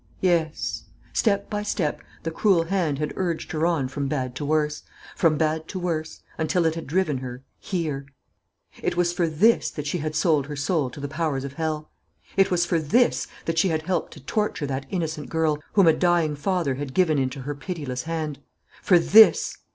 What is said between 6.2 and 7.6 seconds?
until it had driven her